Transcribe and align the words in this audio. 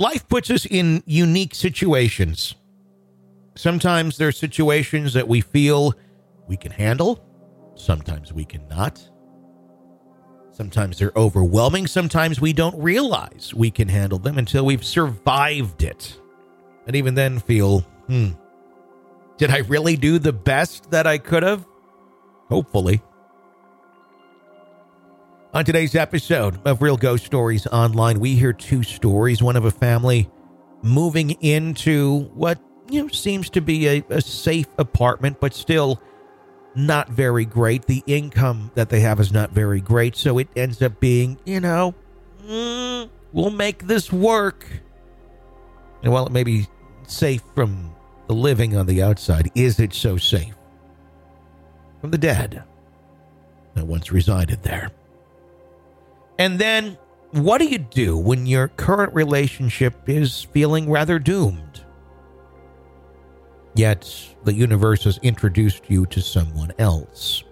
Life 0.00 0.26
puts 0.30 0.50
us 0.50 0.64
in 0.64 1.02
unique 1.04 1.54
situations. 1.54 2.54
Sometimes 3.54 4.16
there 4.16 4.28
are 4.28 4.32
situations 4.32 5.12
that 5.12 5.28
we 5.28 5.42
feel 5.42 5.92
we 6.48 6.56
can 6.56 6.72
handle, 6.72 7.22
sometimes 7.74 8.32
we 8.32 8.46
cannot. 8.46 9.06
Sometimes 10.52 10.98
they're 10.98 11.12
overwhelming, 11.16 11.86
sometimes 11.86 12.40
we 12.40 12.54
don't 12.54 12.82
realize 12.82 13.52
we 13.54 13.70
can 13.70 13.88
handle 13.88 14.18
them 14.18 14.38
until 14.38 14.64
we've 14.64 14.82
survived 14.82 15.82
it. 15.82 16.18
And 16.86 16.96
even 16.96 17.14
then 17.14 17.38
feel, 17.38 17.80
hmm, 18.06 18.30
did 19.36 19.50
I 19.50 19.58
really 19.58 19.96
do 19.96 20.18
the 20.18 20.32
best 20.32 20.90
that 20.92 21.06
I 21.06 21.18
could 21.18 21.42
have? 21.42 21.66
Hopefully. 22.48 23.02
On 25.52 25.64
today's 25.64 25.96
episode 25.96 26.60
of 26.64 26.80
Real 26.80 26.96
Ghost 26.96 27.26
Stories 27.26 27.66
Online, 27.66 28.20
we 28.20 28.36
hear 28.36 28.52
two 28.52 28.84
stories 28.84 29.42
one 29.42 29.56
of 29.56 29.64
a 29.64 29.70
family 29.72 30.30
moving 30.80 31.30
into 31.42 32.20
what 32.34 32.60
you 32.88 33.02
know 33.02 33.08
seems 33.08 33.50
to 33.50 33.60
be 33.60 33.88
a, 33.88 34.04
a 34.10 34.20
safe 34.20 34.68
apartment, 34.78 35.40
but 35.40 35.52
still 35.52 36.00
not 36.76 37.08
very 37.08 37.44
great. 37.44 37.86
The 37.86 38.04
income 38.06 38.70
that 38.76 38.90
they 38.90 39.00
have 39.00 39.18
is 39.18 39.32
not 39.32 39.50
very 39.50 39.80
great, 39.80 40.14
so 40.14 40.38
it 40.38 40.46
ends 40.54 40.80
up 40.82 41.00
being, 41.00 41.36
you 41.44 41.58
know, 41.58 41.96
mm, 42.46 43.10
we'll 43.32 43.50
make 43.50 43.88
this 43.88 44.12
work. 44.12 44.64
And 46.04 46.12
while 46.12 46.26
it 46.26 46.32
may 46.32 46.44
be 46.44 46.68
safe 47.08 47.42
from 47.56 47.92
the 48.28 48.34
living 48.34 48.76
on 48.76 48.86
the 48.86 49.02
outside, 49.02 49.50
is 49.56 49.80
it 49.80 49.94
so 49.94 50.16
safe 50.16 50.54
from 52.00 52.12
the 52.12 52.18
dead 52.18 52.62
that 53.74 53.84
once 53.84 54.12
resided 54.12 54.62
there? 54.62 54.92
And 56.40 56.58
then, 56.58 56.96
what 57.32 57.58
do 57.58 57.66
you 57.66 57.76
do 57.76 58.16
when 58.16 58.46
your 58.46 58.68
current 58.68 59.12
relationship 59.12 60.08
is 60.08 60.44
feeling 60.44 60.88
rather 60.88 61.18
doomed? 61.18 61.84
Yet, 63.74 64.10
the 64.44 64.54
universe 64.54 65.04
has 65.04 65.18
introduced 65.18 65.90
you 65.90 66.06
to 66.06 66.22
someone 66.22 66.72
else. 66.78 67.44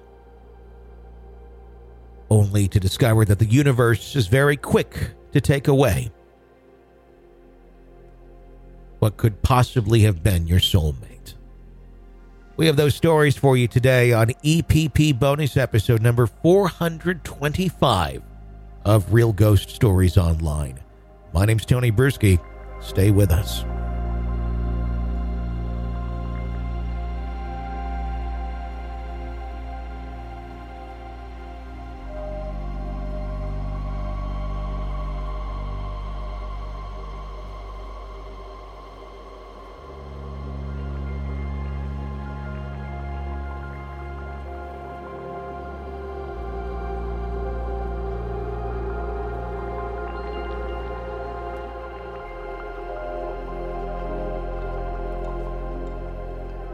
Only 2.31 2.67
to 2.69 2.81
discover 2.81 3.27
that 3.27 3.39
the 3.39 3.45
universe 3.45 4.17
is 4.17 4.27
very 4.27 4.57
quick 4.57 5.11
to 5.33 5.41
take 5.43 5.69
away 5.69 6.11
what 9.01 9.19
could 9.19 9.43
possibly 9.43 10.01
have 10.01 10.23
been 10.23 10.47
your 10.47 10.61
soulmate. 10.61 11.35
We 12.57 12.67
have 12.67 12.77
those 12.77 12.95
stories 12.95 13.37
for 13.37 13.55
you 13.55 13.69
today 13.69 14.15
on 14.15 14.29
EPP 14.29 15.19
bonus 15.19 15.59
episode 15.59 16.01
number 16.01 16.27
425 16.27 18.23
of 18.89 19.13
Real 19.13 19.35
Ghost 19.35 19.69
Stories 19.69 20.17
Online. 20.17 20.81
My 21.35 21.45
name's 21.45 21.67
Tony 21.67 21.93
Brueski. 21.93 22.41
Stay 22.81 23.11
with 23.11 23.31
us. 23.31 23.63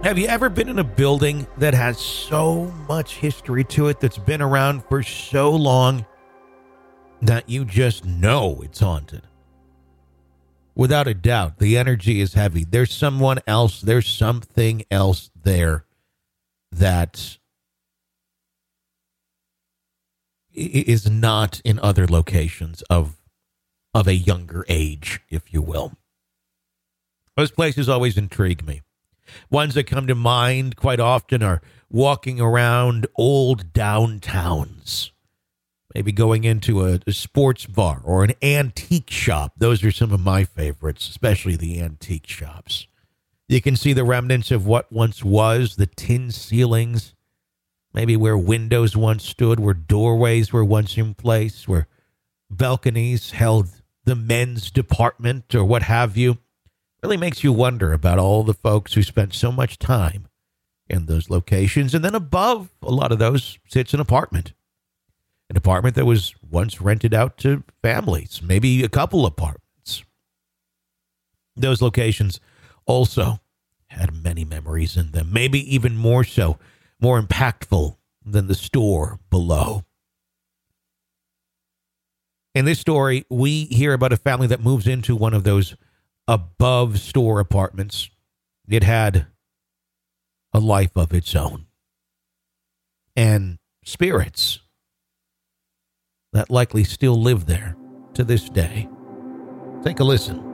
Have 0.04 0.18
you 0.18 0.26
ever 0.26 0.50
been 0.50 0.68
in 0.68 0.78
a 0.80 0.84
building 0.84 1.46
that 1.56 1.72
has 1.72 1.98
so 1.98 2.66
much 2.86 3.16
history 3.16 3.64
to 3.64 3.88
it 3.88 4.00
that's 4.00 4.18
been 4.18 4.42
around 4.42 4.84
for 4.84 5.02
so 5.02 5.50
long 5.50 6.04
that 7.22 7.48
you 7.48 7.64
just 7.64 8.04
know 8.04 8.60
it's 8.62 8.80
haunted? 8.80 9.22
Without 10.74 11.08
a 11.08 11.14
doubt, 11.14 11.56
the 11.56 11.78
energy 11.78 12.20
is 12.20 12.34
heavy. 12.34 12.64
There's 12.64 12.92
someone 12.92 13.38
else, 13.46 13.80
there's 13.80 14.06
something 14.06 14.84
else 14.90 15.30
there 15.42 15.86
that 16.70 17.38
is 20.52 21.08
not 21.08 21.62
in 21.64 21.78
other 21.78 22.06
locations 22.06 22.82
of 22.90 23.16
of 23.94 24.06
a 24.06 24.14
younger 24.14 24.66
age, 24.68 25.20
if 25.30 25.50
you 25.50 25.62
will. 25.62 25.94
Those 27.38 27.50
places 27.50 27.88
always 27.88 28.18
intrigue 28.18 28.66
me. 28.66 28.82
Ones 29.50 29.74
that 29.74 29.86
come 29.86 30.06
to 30.06 30.14
mind 30.14 30.76
quite 30.76 31.00
often 31.00 31.42
are 31.42 31.62
walking 31.90 32.40
around 32.40 33.06
old 33.16 33.72
downtowns, 33.72 35.10
maybe 35.94 36.12
going 36.12 36.44
into 36.44 36.84
a, 36.84 37.00
a, 37.06 37.12
sports 37.12 37.66
bar 37.66 38.00
or 38.04 38.24
an 38.24 38.32
antique 38.42 39.10
shop. 39.10 39.52
Those 39.56 39.84
are 39.84 39.92
some 39.92 40.12
of 40.12 40.20
my 40.20 40.44
favorites, 40.44 41.08
especially 41.08 41.56
the 41.56 41.80
antique 41.80 42.26
shops. 42.26 42.86
You 43.48 43.60
can 43.60 43.76
see 43.76 43.92
the 43.92 44.04
remnants 44.04 44.50
of 44.50 44.66
what 44.66 44.90
once 44.90 45.22
was 45.22 45.76
the 45.76 45.86
tin 45.86 46.30
ceilings, 46.30 47.14
maybe 47.92 48.16
where 48.16 48.38
windows 48.38 48.96
once 48.96 49.24
stood, 49.24 49.60
where 49.60 49.74
doorways 49.74 50.52
were 50.52 50.64
once 50.64 50.96
in 50.96 51.14
place, 51.14 51.68
where 51.68 51.86
balconies 52.50 53.32
held 53.32 53.68
the 54.04 54.16
men's 54.16 54.70
department 54.70 55.54
or 55.54 55.64
what 55.64 55.82
have 55.82 56.16
you 56.16 56.38
really 57.04 57.16
makes 57.18 57.44
you 57.44 57.52
wonder 57.52 57.92
about 57.92 58.18
all 58.18 58.42
the 58.42 58.54
folks 58.54 58.94
who 58.94 59.02
spent 59.02 59.34
so 59.34 59.52
much 59.52 59.78
time 59.78 60.26
in 60.88 61.04
those 61.04 61.28
locations. 61.28 61.94
And 61.94 62.02
then 62.02 62.14
above 62.14 62.70
a 62.82 62.90
lot 62.90 63.12
of 63.12 63.18
those 63.18 63.58
sits 63.68 63.92
an 63.92 64.00
apartment, 64.00 64.54
an 65.50 65.56
apartment 65.58 65.96
that 65.96 66.06
was 66.06 66.34
once 66.50 66.80
rented 66.80 67.12
out 67.12 67.36
to 67.38 67.62
families, 67.82 68.40
maybe 68.42 68.82
a 68.82 68.88
couple 68.88 69.26
apartments. 69.26 70.02
Those 71.54 71.82
locations 71.82 72.40
also 72.86 73.38
had 73.88 74.24
many 74.24 74.46
memories 74.46 74.96
in 74.96 75.10
them, 75.10 75.28
maybe 75.30 75.60
even 75.74 75.96
more 75.96 76.24
so, 76.24 76.58
more 76.98 77.20
impactful 77.20 77.98
than 78.24 78.46
the 78.46 78.54
store 78.54 79.18
below. 79.28 79.84
In 82.54 82.64
this 82.64 82.78
story, 82.78 83.26
we 83.28 83.66
hear 83.66 83.92
about 83.92 84.14
a 84.14 84.16
family 84.16 84.46
that 84.46 84.64
moves 84.64 84.86
into 84.86 85.14
one 85.14 85.34
of 85.34 85.44
those 85.44 85.76
above 86.26 86.98
store 86.98 87.40
apartments. 87.40 88.10
It 88.68 88.82
had 88.82 89.26
a 90.52 90.60
life 90.60 90.96
of 90.96 91.12
its 91.12 91.34
own 91.34 91.66
and 93.16 93.58
spirits 93.84 94.60
that 96.32 96.50
likely 96.50 96.84
still 96.84 97.20
live 97.20 97.46
there 97.46 97.76
to 98.14 98.24
this 98.24 98.48
day. 98.48 98.88
Take 99.82 100.00
a 100.00 100.04
listen. 100.04 100.53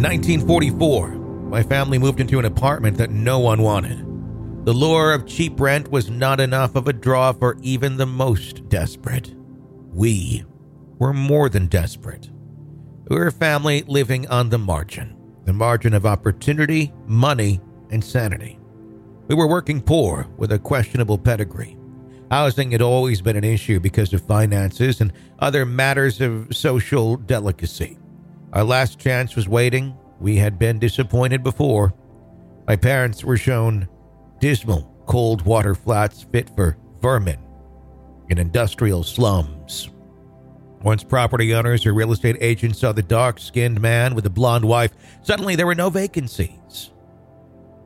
1944, 0.00 1.08
my 1.50 1.62
family 1.62 1.98
moved 1.98 2.20
into 2.20 2.38
an 2.38 2.44
apartment 2.44 2.96
that 2.96 3.10
no 3.10 3.38
one 3.38 3.62
wanted. 3.62 3.98
The 4.64 4.72
lure 4.72 5.12
of 5.12 5.26
cheap 5.26 5.60
rent 5.60 5.90
was 5.90 6.08
not 6.08 6.40
enough 6.40 6.76
of 6.76 6.88
a 6.88 6.92
draw 6.92 7.32
for 7.32 7.58
even 7.62 7.96
the 7.96 8.06
most 8.06 8.68
desperate. 8.68 9.34
We 9.92 10.44
were 10.98 11.12
more 11.12 11.48
than 11.48 11.66
desperate. 11.66 12.30
We 13.08 13.16
were 13.16 13.26
a 13.26 13.32
family 13.32 13.82
living 13.86 14.28
on 14.28 14.50
the 14.50 14.58
margin 14.58 15.16
the 15.44 15.52
margin 15.52 15.92
of 15.92 16.06
opportunity, 16.06 16.92
money, 17.06 17.60
and 17.90 18.02
sanity. 18.02 18.58
We 19.26 19.34
were 19.34 19.48
working 19.48 19.80
poor 19.80 20.28
with 20.36 20.52
a 20.52 20.58
questionable 20.58 21.18
pedigree. 21.18 21.76
Housing 22.30 22.70
had 22.70 22.80
always 22.80 23.20
been 23.20 23.36
an 23.36 23.44
issue 23.44 23.80
because 23.80 24.12
of 24.12 24.24
finances 24.26 25.00
and 25.00 25.12
other 25.40 25.66
matters 25.66 26.20
of 26.20 26.56
social 26.56 27.16
delicacy. 27.16 27.98
Our 28.52 28.64
last 28.64 28.98
chance 28.98 29.34
was 29.34 29.48
waiting. 29.48 29.96
We 30.20 30.36
had 30.36 30.58
been 30.58 30.78
disappointed 30.78 31.42
before. 31.42 31.94
My 32.68 32.76
parents 32.76 33.24
were 33.24 33.38
shown 33.38 33.88
dismal, 34.40 34.94
cold 35.06 35.42
water 35.42 35.74
flats 35.74 36.26
fit 36.30 36.50
for 36.54 36.76
vermin 37.00 37.38
in 38.28 38.38
industrial 38.38 39.04
slums. 39.04 39.88
Once 40.82 41.02
property 41.02 41.54
owners 41.54 41.86
or 41.86 41.94
real 41.94 42.12
estate 42.12 42.36
agents 42.40 42.80
saw 42.80 42.92
the 42.92 43.02
dark 43.02 43.38
skinned 43.38 43.80
man 43.80 44.14
with 44.14 44.24
the 44.24 44.30
blonde 44.30 44.64
wife, 44.64 44.92
suddenly 45.22 45.56
there 45.56 45.66
were 45.66 45.74
no 45.74 45.88
vacancies. 45.88 46.90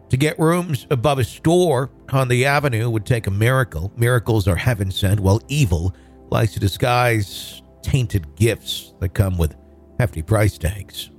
To 0.08 0.16
get 0.16 0.38
rooms 0.38 0.86
above 0.90 1.18
a 1.18 1.24
store 1.24 1.90
on 2.10 2.28
the 2.28 2.46
avenue 2.46 2.88
would 2.90 3.04
take 3.06 3.26
a 3.26 3.30
miracle. 3.30 3.92
Miracles 3.96 4.48
are 4.48 4.56
heaven 4.56 4.90
sent, 4.90 5.20
while 5.20 5.40
evil 5.48 5.94
likes 6.30 6.54
to 6.54 6.60
disguise 6.60 7.62
tainted 7.82 8.34
gifts 8.34 8.94
that 9.00 9.14
come 9.14 9.36
with 9.36 9.54
hefty 9.98 10.22
price 10.22 10.58
tags. 10.58 11.10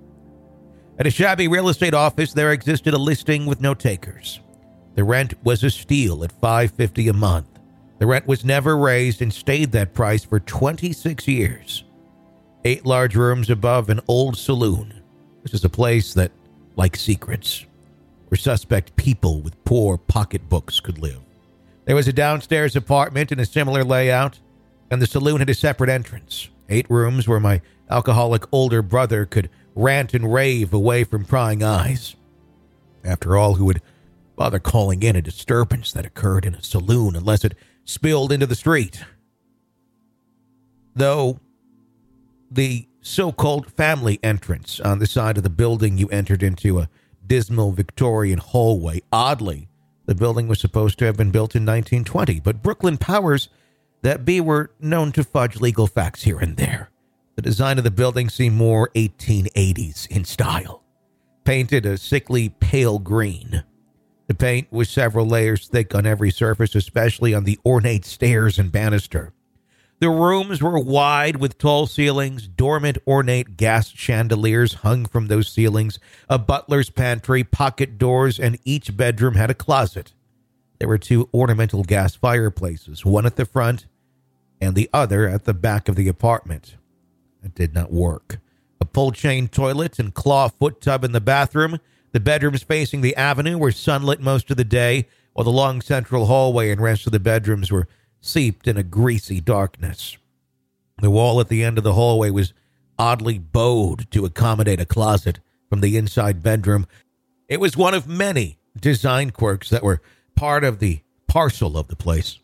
At 1.00 1.08
a 1.08 1.12
shabby 1.12 1.48
real 1.48 1.70
estate 1.70 1.94
office, 1.94 2.34
there 2.34 2.52
existed 2.52 2.94
a 2.94 2.98
listing 2.98 3.46
with 3.46 3.62
no 3.62 3.74
takers. 3.74 4.40
The 4.96 5.04
rent 5.04 5.36
was 5.44 5.64
a 5.64 5.70
steal 5.70 6.24
at 6.24 6.32
550 6.32 7.08
a 7.08 7.14
month. 7.14 7.48
The 8.00 8.08
rent 8.08 8.28
was 8.28 8.44
never 8.44 8.78
raised 8.78 9.22
and 9.22 9.32
stayed 9.32 9.72
that 9.72 9.94
price 9.94 10.24
for 10.24 10.40
26 10.40 11.28
years. 11.28 11.84
Eight 12.66 12.86
large 12.86 13.16
rooms 13.16 13.50
above 13.50 13.90
an 13.90 14.02
old 14.08 14.38
saloon. 14.38 15.02
This 15.44 15.54
is 15.54 15.64
a 15.64 15.70
place 15.70 16.14
that, 16.16 16.32
like 16.76 16.96
secrets, 16.96 17.66
where 18.28 18.38
suspect 18.38 18.96
people 18.96 19.42
with 19.42 19.64
poor 19.64 19.98
pocketbooks 19.98 20.80
could 20.80 20.98
live. 20.98 21.22
There 21.86 21.96
was 21.96 22.08
a 22.08 22.14
downstairs 22.14 22.76
apartment 22.76 23.32
in 23.32 23.40
a 23.40 23.46
similar 23.46 23.84
layout, 23.84 24.40
and 24.92 25.02
the 25.02 25.08
saloon 25.08 25.40
had 25.40 25.50
a 25.50 25.54
separate 25.54 25.90
entrance. 25.90 26.50
Eight 26.70 26.90
rooms 26.90 27.28
where 27.28 27.40
my 27.40 27.62
alcoholic 27.90 28.44
older 28.52 28.82
brother 28.82 29.26
could 29.26 29.50
rant 29.76 30.14
and 30.14 30.32
rave 30.34 30.74
away 30.74 31.04
from 31.04 31.26
prying 31.26 31.64
eyes. 31.64 32.16
After 33.04 33.38
all, 33.38 33.56
who 33.56 33.66
would 33.66 33.82
bother 34.36 34.60
calling 34.60 35.04
in 35.04 35.16
a 35.16 35.22
disturbance 35.22 35.92
that 35.94 36.06
occurred 36.06 36.46
in 36.46 36.56
a 36.56 36.64
saloon 36.64 37.16
unless 37.16 37.44
it 37.44 37.56
spilled 37.86 38.32
into 38.32 38.46
the 38.46 38.56
street? 38.56 39.04
Though 40.96 41.40
the 42.50 42.88
so 43.02 43.32
called 43.32 43.72
family 43.72 44.20
entrance 44.22 44.80
on 44.80 45.00
the 45.00 45.08
side 45.08 45.38
of 45.38 45.44
the 45.44 45.50
building 45.50 45.98
you 45.98 46.08
entered 46.10 46.44
into 46.44 46.80
a 46.80 46.90
dismal 47.26 47.72
Victorian 47.72 48.40
hallway. 48.40 49.02
Oddly, 49.12 49.70
the 50.06 50.16
building 50.16 50.48
was 50.48 50.60
supposed 50.60 50.98
to 51.00 51.06
have 51.06 51.18
been 51.18 51.32
built 51.32 51.56
in 51.56 51.64
1920, 51.64 52.40
but 52.40 52.62
Brooklyn 52.62 52.98
powers 52.98 53.50
that 54.02 54.26
be 54.26 54.40
were 54.40 54.72
known 54.80 55.12
to 55.14 55.24
fudge 55.24 55.60
legal 55.60 55.88
facts 55.88 56.24
here 56.24 56.40
and 56.40 56.58
there. 56.58 56.90
The 57.38 57.44
design 57.44 57.78
of 57.78 57.84
the 57.84 57.92
building 57.92 58.30
seemed 58.30 58.56
more 58.56 58.90
1880s 58.96 60.08
in 60.08 60.26
style, 60.26 60.84
painted 61.44 61.86
a 61.86 61.96
sickly 61.96 62.50
pale 62.50 62.98
green. 62.98 63.64
The 64.26 64.34
paint 64.34 64.72
was 64.72 64.90
several 64.90 65.28
layers 65.28 65.68
thick 65.68 65.94
on 65.94 66.08
every 66.08 66.32
surface, 66.32 66.74
especially 66.74 67.36
on 67.36 67.44
the 67.44 67.60
ornate 67.64 68.06
stairs 68.06 68.58
and 68.58 68.72
banister. 68.72 69.34
The 70.00 70.10
rooms 70.10 70.64
were 70.64 70.80
wide 70.80 71.36
with 71.36 71.60
tall 71.60 71.86
ceilings, 71.86 72.48
dormant 72.48 72.98
ornate 73.06 73.56
gas 73.56 73.90
chandeliers 73.90 74.74
hung 74.74 75.06
from 75.06 75.28
those 75.28 75.48
ceilings, 75.48 76.00
a 76.28 76.40
butler's 76.40 76.90
pantry, 76.90 77.44
pocket 77.44 78.00
doors, 78.00 78.40
and 78.40 78.58
each 78.66 78.98
bedroom 78.98 79.36
had 79.36 79.52
a 79.52 79.56
closet. 79.56 80.16
There 80.80 80.88
were 80.88 80.98
two 80.98 81.30
ornamental 81.32 81.84
gas 81.84 82.16
fireplaces, 82.16 83.06
one 83.06 83.28
at 83.28 83.36
the 83.36 83.46
front 83.46 83.86
and 84.60 84.74
the 84.74 84.90
other 84.92 85.30
at 85.30 85.44
the 85.44 85.54
back 85.54 85.88
of 85.88 85.96
the 85.96 86.08
apartment. 86.08 86.78
It 87.48 87.56
did 87.56 87.74
not 87.74 87.94
work. 87.94 88.40
A 88.82 88.86
pull 88.86 89.14
chain 89.14 89.48
toilet 89.48 90.00
and 90.00 90.14
claw 90.14 90.50
foot 90.50 90.82
tub 90.82 91.06
in 91.06 91.14
the 91.14 91.22
bathroom. 91.22 91.80
The 92.12 92.20
bedrooms 92.20 92.62
facing 92.62 93.00
the 93.00 93.16
avenue 93.16 93.58
were 93.58 93.72
sunlit 93.72 94.20
most 94.20 94.52
of 94.52 94.58
the 94.58 94.66
day, 94.66 95.08
while 95.32 95.46
the 95.46 95.50
long 95.50 95.80
central 95.80 96.26
hallway 96.26 96.72
and 96.72 96.82
rest 96.82 97.06
of 97.06 97.14
the 97.14 97.22
bedrooms 97.22 97.72
were 97.72 97.88
seeped 98.20 98.68
in 98.68 98.76
a 98.76 98.84
greasy 98.84 99.40
darkness. 99.40 100.18
The 100.98 101.10
wall 101.10 101.40
at 101.40 101.48
the 101.48 101.64
end 101.64 101.78
of 101.78 101.86
the 101.86 101.94
hallway 101.94 102.32
was 102.32 102.54
oddly 103.00 103.40
bowed 103.40 104.12
to 104.12 104.26
accommodate 104.26 104.82
a 104.82 104.86
closet 104.86 105.40
from 105.70 105.80
the 105.80 105.96
inside 105.96 106.44
bedroom. 106.44 106.86
It 107.48 107.62
was 107.62 107.78
one 107.78 107.94
of 107.94 108.10
many 108.10 108.60
design 108.78 109.32
quirks 109.32 109.70
that 109.70 109.84
were 109.84 110.02
part 110.36 110.66
of 110.66 110.80
the 110.80 111.00
parcel 111.28 111.78
of 111.78 111.88
the 111.88 111.96
place. 111.96 112.40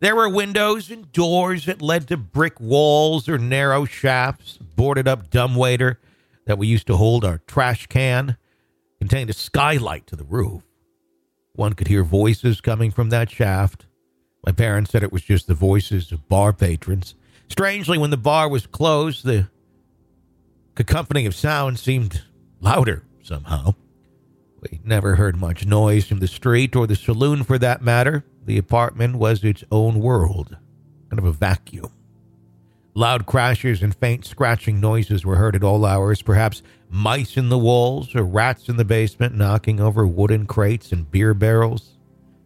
There 0.00 0.14
were 0.14 0.28
windows 0.28 0.90
and 0.90 1.10
doors 1.12 1.66
that 1.66 1.82
led 1.82 2.08
to 2.08 2.16
brick 2.16 2.60
walls 2.60 3.28
or 3.28 3.38
narrow 3.38 3.84
shafts, 3.84 4.58
boarded 4.58 5.08
up 5.08 5.30
dumbwaiter 5.30 5.98
that 6.46 6.58
we 6.58 6.66
used 6.66 6.86
to 6.86 6.96
hold 6.96 7.24
our 7.24 7.38
trash 7.46 7.86
can, 7.88 8.36
contained 9.00 9.30
a 9.30 9.34
skylight 9.34 10.06
to 10.06 10.16
the 10.16 10.24
roof. 10.24 10.62
One 11.54 11.72
could 11.72 11.88
hear 11.88 12.04
voices 12.04 12.60
coming 12.60 12.90
from 12.90 13.10
that 13.10 13.30
shaft, 13.30 13.86
my 14.48 14.52
parents 14.52 14.90
said 14.90 15.02
it 15.02 15.12
was 15.12 15.22
just 15.22 15.46
the 15.46 15.54
voices 15.54 16.12
of 16.12 16.28
bar 16.28 16.52
patrons. 16.52 17.14
Strangely, 17.48 17.98
when 17.98 18.10
the 18.10 18.16
bar 18.16 18.48
was 18.48 18.66
closed, 18.66 19.24
the 19.24 19.48
cacophony 20.74 21.26
of 21.26 21.34
sound 21.34 21.78
seemed 21.78 22.22
louder 22.60 23.04
somehow. 23.22 23.74
We 24.60 24.80
never 24.84 25.16
heard 25.16 25.36
much 25.36 25.66
noise 25.66 26.06
from 26.06 26.20
the 26.20 26.26
street 26.26 26.74
or 26.74 26.86
the 26.86 26.96
saloon 26.96 27.44
for 27.44 27.58
that 27.58 27.82
matter. 27.82 28.24
The 28.48 28.56
apartment 28.56 29.16
was 29.16 29.44
its 29.44 29.62
own 29.70 30.00
world, 30.00 30.56
kind 31.10 31.18
of 31.18 31.26
a 31.26 31.32
vacuum. 31.32 31.92
Loud 32.94 33.26
crashes 33.26 33.82
and 33.82 33.94
faint 33.94 34.24
scratching 34.24 34.80
noises 34.80 35.22
were 35.22 35.36
heard 35.36 35.54
at 35.54 35.62
all 35.62 35.84
hours, 35.84 36.22
perhaps 36.22 36.62
mice 36.88 37.36
in 37.36 37.50
the 37.50 37.58
walls 37.58 38.14
or 38.14 38.22
rats 38.22 38.70
in 38.70 38.78
the 38.78 38.86
basement 38.86 39.36
knocking 39.36 39.80
over 39.80 40.06
wooden 40.06 40.46
crates 40.46 40.92
and 40.92 41.10
beer 41.10 41.34
barrels. 41.34 41.98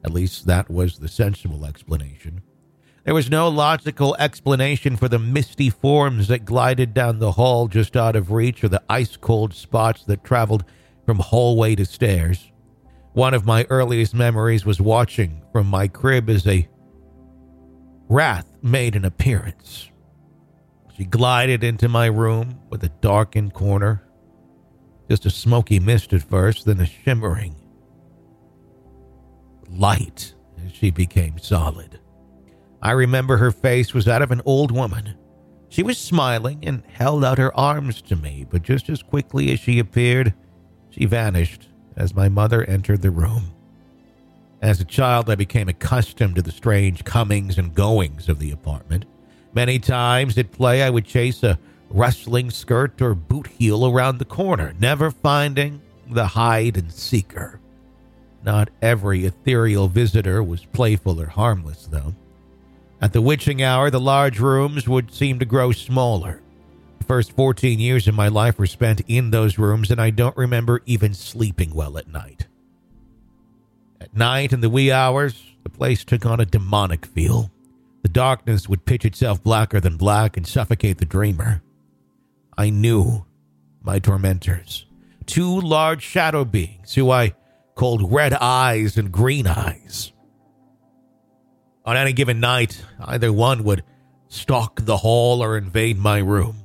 At 0.04 0.12
least 0.12 0.44
that 0.46 0.68
was 0.68 0.98
the 0.98 1.06
sensible 1.06 1.64
explanation. 1.64 2.42
There 3.04 3.14
was 3.14 3.30
no 3.30 3.48
logical 3.48 4.16
explanation 4.18 4.96
for 4.96 5.06
the 5.06 5.20
misty 5.20 5.70
forms 5.70 6.26
that 6.26 6.44
glided 6.44 6.94
down 6.94 7.20
the 7.20 7.30
hall 7.30 7.68
just 7.68 7.96
out 7.96 8.16
of 8.16 8.32
reach 8.32 8.64
or 8.64 8.68
the 8.68 8.82
ice 8.90 9.16
cold 9.16 9.54
spots 9.54 10.02
that 10.06 10.24
traveled 10.24 10.64
from 11.06 11.20
hallway 11.20 11.76
to 11.76 11.86
stairs. 11.86 12.51
One 13.14 13.34
of 13.34 13.44
my 13.44 13.66
earliest 13.68 14.14
memories 14.14 14.64
was 14.64 14.80
watching 14.80 15.42
from 15.52 15.66
my 15.66 15.86
crib 15.86 16.30
as 16.30 16.46
a 16.46 16.66
wrath 18.08 18.50
made 18.62 18.96
an 18.96 19.04
appearance. 19.04 19.90
She 20.96 21.04
glided 21.04 21.62
into 21.62 21.88
my 21.88 22.06
room 22.06 22.58
with 22.70 22.84
a 22.84 22.88
darkened 22.88 23.52
corner, 23.52 24.02
just 25.10 25.26
a 25.26 25.30
smoky 25.30 25.78
mist 25.78 26.14
at 26.14 26.22
first, 26.22 26.64
then 26.64 26.80
a 26.80 26.86
shimmering 26.86 27.54
light 29.68 30.34
as 30.64 30.72
she 30.72 30.90
became 30.90 31.38
solid. 31.38 32.00
I 32.80 32.92
remember 32.92 33.36
her 33.36 33.50
face 33.50 33.92
was 33.92 34.06
that 34.06 34.22
of 34.22 34.30
an 34.30 34.42
old 34.46 34.70
woman. 34.70 35.16
She 35.68 35.82
was 35.82 35.98
smiling 35.98 36.60
and 36.62 36.82
held 36.86 37.24
out 37.24 37.38
her 37.38 37.54
arms 37.58 38.00
to 38.02 38.16
me, 38.16 38.46
but 38.48 38.62
just 38.62 38.88
as 38.88 39.02
quickly 39.02 39.52
as 39.52 39.60
she 39.60 39.78
appeared, 39.78 40.34
she 40.90 41.04
vanished 41.06 41.68
as 41.96 42.14
my 42.14 42.28
mother 42.28 42.64
entered 42.64 43.02
the 43.02 43.10
room. 43.10 43.52
As 44.60 44.80
a 44.80 44.84
child, 44.84 45.28
I 45.28 45.34
became 45.34 45.68
accustomed 45.68 46.36
to 46.36 46.42
the 46.42 46.52
strange 46.52 47.04
comings 47.04 47.58
and 47.58 47.74
goings 47.74 48.28
of 48.28 48.38
the 48.38 48.52
apartment. 48.52 49.04
Many 49.52 49.78
times 49.78 50.38
at 50.38 50.52
play, 50.52 50.82
I 50.82 50.90
would 50.90 51.04
chase 51.04 51.42
a 51.42 51.58
rustling 51.90 52.50
skirt 52.50 53.02
or 53.02 53.14
boot 53.14 53.48
heel 53.48 53.86
around 53.86 54.18
the 54.18 54.24
corner, 54.24 54.74
never 54.78 55.10
finding 55.10 55.82
the 56.08 56.28
hide 56.28 56.76
and 56.76 56.92
seeker. 56.92 57.60
Not 58.44 58.70
every 58.80 59.24
ethereal 59.24 59.88
visitor 59.88 60.42
was 60.42 60.64
playful 60.64 61.20
or 61.20 61.26
harmless, 61.26 61.86
though. 61.86 62.14
At 63.00 63.12
the 63.12 63.20
witching 63.20 63.62
hour, 63.62 63.90
the 63.90 64.00
large 64.00 64.38
rooms 64.38 64.88
would 64.88 65.12
seem 65.12 65.38
to 65.40 65.44
grow 65.44 65.72
smaller. 65.72 66.40
The 67.02 67.08
first 67.08 67.32
14 67.32 67.80
years 67.80 68.06
of 68.06 68.14
my 68.14 68.28
life 68.28 68.60
were 68.60 68.66
spent 68.68 69.00
in 69.08 69.32
those 69.32 69.58
rooms, 69.58 69.90
and 69.90 70.00
I 70.00 70.10
don't 70.10 70.36
remember 70.36 70.82
even 70.86 71.14
sleeping 71.14 71.74
well 71.74 71.98
at 71.98 72.06
night. 72.06 72.46
At 74.00 74.16
night, 74.16 74.52
in 74.52 74.60
the 74.60 74.70
wee 74.70 74.92
hours, 74.92 75.42
the 75.64 75.68
place 75.68 76.04
took 76.04 76.24
on 76.24 76.38
a 76.38 76.46
demonic 76.46 77.04
feel. 77.04 77.50
The 78.02 78.08
darkness 78.08 78.68
would 78.68 78.84
pitch 78.84 79.04
itself 79.04 79.42
blacker 79.42 79.80
than 79.80 79.96
black 79.96 80.36
and 80.36 80.46
suffocate 80.46 80.98
the 80.98 81.04
dreamer. 81.04 81.60
I 82.56 82.70
knew 82.70 83.24
my 83.82 83.98
tormentors, 83.98 84.86
two 85.26 85.60
large 85.60 86.04
shadow 86.04 86.44
beings 86.44 86.94
who 86.94 87.10
I 87.10 87.34
called 87.74 88.12
Red 88.12 88.32
Eyes 88.32 88.96
and 88.96 89.10
Green 89.10 89.48
Eyes. 89.48 90.12
On 91.84 91.96
any 91.96 92.12
given 92.12 92.38
night, 92.38 92.80
either 93.00 93.32
one 93.32 93.64
would 93.64 93.82
stalk 94.28 94.84
the 94.84 94.98
hall 94.98 95.42
or 95.42 95.58
invade 95.58 95.98
my 95.98 96.18
room. 96.18 96.61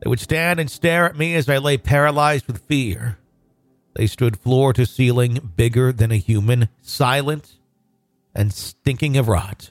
They 0.00 0.08
would 0.08 0.20
stand 0.20 0.60
and 0.60 0.70
stare 0.70 1.06
at 1.06 1.16
me 1.16 1.34
as 1.34 1.48
I 1.48 1.58
lay 1.58 1.76
paralyzed 1.76 2.46
with 2.46 2.62
fear. 2.66 3.18
They 3.94 4.06
stood 4.06 4.38
floor 4.38 4.72
to 4.74 4.86
ceiling, 4.86 5.52
bigger 5.56 5.92
than 5.92 6.12
a 6.12 6.16
human, 6.16 6.68
silent 6.80 7.56
and 8.34 8.54
stinking 8.54 9.16
of 9.16 9.26
rot. 9.26 9.70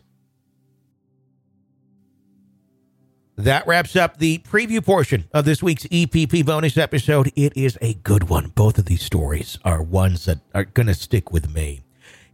That 3.38 3.68
wraps 3.68 3.96
up 3.96 4.18
the 4.18 4.40
preview 4.40 4.84
portion 4.84 5.26
of 5.32 5.46
this 5.46 5.62
week's 5.62 5.86
EPP 5.86 6.44
bonus 6.46 6.76
episode. 6.76 7.32
It 7.36 7.56
is 7.56 7.78
a 7.82 7.94
good 7.94 8.30
one. 8.30 8.48
Both 8.48 8.80
of 8.80 8.86
these 8.86 9.04
stories 9.04 9.60
are 9.64 9.82
ones 9.82 10.26
that 10.26 10.40
are 10.56 10.66
going 10.66 10.88
to 10.88 10.96
stick 10.96 11.32
with 11.32 11.54
me. 11.54 11.84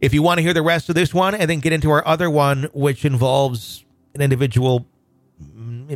If 0.00 0.14
you 0.14 0.22
want 0.22 0.38
to 0.38 0.42
hear 0.42 0.54
the 0.54 0.62
rest 0.62 0.88
of 0.88 0.94
this 0.94 1.12
one 1.12 1.34
and 1.34 1.48
then 1.48 1.60
get 1.60 1.74
into 1.74 1.90
our 1.90 2.06
other 2.06 2.30
one, 2.30 2.64
which 2.72 3.04
involves 3.04 3.84
an 4.14 4.22
individual 4.22 4.86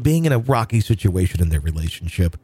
being 0.03 0.25
in 0.25 0.33
a 0.33 0.39
rocky 0.39 0.81
situation 0.81 1.41
in 1.41 1.49
their 1.49 1.61
relationship, 1.61 2.37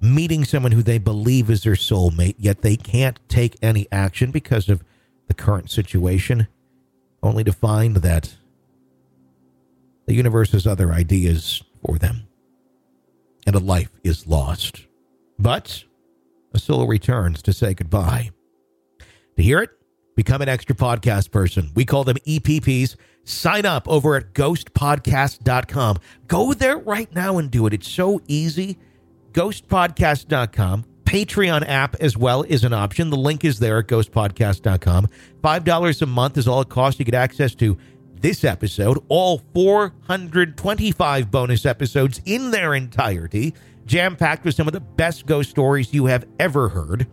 meeting 0.00 0.44
someone 0.44 0.72
who 0.72 0.82
they 0.82 0.98
believe 0.98 1.50
is 1.50 1.62
their 1.62 1.74
soulmate, 1.74 2.36
yet 2.38 2.62
they 2.62 2.76
can't 2.76 3.18
take 3.28 3.56
any 3.62 3.86
action 3.92 4.30
because 4.30 4.68
of 4.68 4.82
the 5.28 5.34
current 5.34 5.70
situation, 5.70 6.48
only 7.22 7.44
to 7.44 7.52
find 7.52 7.96
that 7.96 8.36
the 10.06 10.14
universe 10.14 10.52
has 10.52 10.66
other 10.66 10.92
ideas 10.92 11.62
for 11.84 11.98
them 11.98 12.26
and 13.46 13.54
a 13.54 13.58
life 13.60 13.90
is 14.04 14.26
lost. 14.26 14.86
But 15.38 15.84
a 16.52 16.58
soul 16.58 16.86
returns 16.86 17.42
to 17.42 17.52
say 17.52 17.74
goodbye. 17.74 18.30
To 19.36 19.42
hear 19.42 19.60
it, 19.60 19.70
become 20.16 20.42
an 20.42 20.48
extra 20.48 20.74
podcast 20.74 21.30
person. 21.30 21.70
We 21.74 21.84
call 21.84 22.04
them 22.04 22.16
EPPs. 22.26 22.96
Sign 23.24 23.66
up 23.66 23.88
over 23.88 24.16
at 24.16 24.32
ghostpodcast.com. 24.32 25.98
Go 26.26 26.52
there 26.54 26.78
right 26.78 27.12
now 27.14 27.38
and 27.38 27.50
do 27.50 27.66
it. 27.66 27.74
It's 27.74 27.88
so 27.88 28.20
easy. 28.26 28.78
Ghostpodcast.com. 29.32 30.84
Patreon 31.04 31.68
app 31.68 31.96
as 31.96 32.16
well 32.16 32.42
is 32.44 32.62
an 32.62 32.72
option. 32.72 33.10
The 33.10 33.16
link 33.16 33.44
is 33.44 33.58
there 33.58 33.78
at 33.78 33.88
ghostpodcast.com. 33.88 35.08
$5 35.42 36.02
a 36.02 36.06
month 36.06 36.38
is 36.38 36.46
all 36.46 36.60
it 36.60 36.68
costs. 36.68 36.98
You 36.98 37.04
get 37.04 37.14
access 37.14 37.54
to 37.56 37.76
this 38.20 38.44
episode, 38.44 38.98
all 39.08 39.42
425 39.54 41.30
bonus 41.30 41.66
episodes 41.66 42.20
in 42.26 42.50
their 42.50 42.74
entirety, 42.74 43.54
jam 43.86 44.14
packed 44.14 44.44
with 44.44 44.54
some 44.54 44.66
of 44.68 44.72
the 44.72 44.80
best 44.80 45.26
ghost 45.26 45.50
stories 45.50 45.92
you 45.92 46.06
have 46.06 46.26
ever 46.38 46.68
heard. 46.68 47.06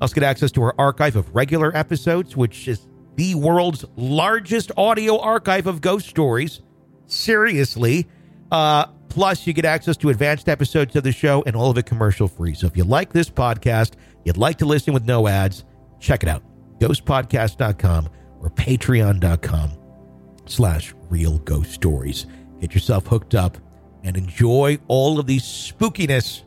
Also, 0.00 0.14
get 0.14 0.24
access 0.24 0.52
to 0.52 0.62
our 0.62 0.74
archive 0.78 1.16
of 1.16 1.34
regular 1.34 1.74
episodes, 1.76 2.36
which 2.36 2.68
is 2.68 2.86
the 3.16 3.34
world's 3.34 3.84
largest 3.96 4.72
audio 4.76 5.18
archive 5.18 5.66
of 5.66 5.80
ghost 5.80 6.08
stories. 6.08 6.60
Seriously. 7.06 8.08
Uh, 8.50 8.86
plus, 9.08 9.46
you 9.46 9.52
get 9.52 9.64
access 9.64 9.96
to 9.98 10.08
advanced 10.08 10.48
episodes 10.48 10.96
of 10.96 11.04
the 11.04 11.12
show 11.12 11.42
and 11.46 11.54
all 11.54 11.70
of 11.70 11.78
it 11.78 11.86
commercial 11.86 12.28
free. 12.28 12.54
So 12.54 12.66
if 12.66 12.76
you 12.76 12.84
like 12.84 13.12
this 13.12 13.28
podcast, 13.28 13.92
you'd 14.24 14.36
like 14.36 14.58
to 14.58 14.66
listen 14.66 14.94
with 14.94 15.04
no 15.04 15.28
ads, 15.28 15.64
check 16.00 16.22
it 16.22 16.28
out. 16.28 16.42
Ghostpodcast.com 16.78 18.08
or 18.40 18.50
patreon.com 18.50 19.70
slash 20.46 20.94
real 21.08 21.38
ghost 21.38 21.72
stories. 21.72 22.26
Get 22.60 22.74
yourself 22.74 23.06
hooked 23.06 23.34
up 23.34 23.58
and 24.04 24.16
enjoy 24.16 24.78
all 24.88 25.20
of 25.20 25.26
the 25.26 25.38
spookiness, 25.38 26.42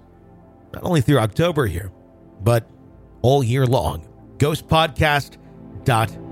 not 0.73 0.83
only 0.83 1.01
through 1.01 1.19
October 1.19 1.67
here, 1.67 1.91
but 2.41 2.69
all 3.21 3.43
year 3.43 3.65
long. 3.65 4.07
Ghostpodcast.com 4.37 6.24